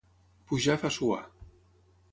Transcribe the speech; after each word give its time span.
Pujar 0.53 0.77
fa 0.85 0.91
suar. 0.97 1.21